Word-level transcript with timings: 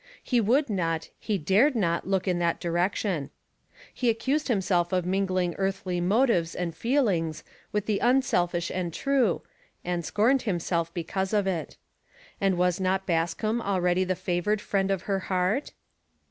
He 0.23 0.41
would 0.41 0.67
not, 0.67 1.11
he 1.19 1.37
dared 1.37 1.75
not 1.75 2.07
look 2.07 2.27
in 2.27 2.39
that 2.39 2.59
direction. 2.59 3.29
He 3.93 4.09
accused 4.09 4.47
himself 4.47 4.91
of 4.91 5.05
mingling 5.05 5.53
earthly 5.59 6.01
motives 6.01 6.55
and 6.55 6.75
feelings 6.75 7.43
with 7.71 7.85
the 7.85 7.99
unselfish 7.99 8.71
and 8.71 8.91
true, 8.91 9.43
and 9.85 10.03
scorned 10.03 10.41
himself 10.41 10.91
because 10.91 11.33
of 11.33 11.45
it. 11.45 11.77
And 12.41 12.57
was 12.57 12.79
not 12.79 13.05
Bascombe 13.05 13.61
already 13.61 14.03
the 14.03 14.15
favoured 14.15 14.59
friend 14.59 14.89
of 14.89 15.03
her 15.03 15.19
heart? 15.19 15.71